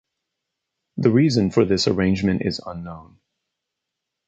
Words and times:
The 0.97 1.11
reason 1.11 1.51
for 1.51 1.63
this 1.63 1.87
arrangement 1.87 2.41
is 2.41 2.59
unknown. 2.65 3.19